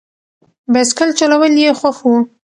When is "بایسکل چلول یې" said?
0.73-1.71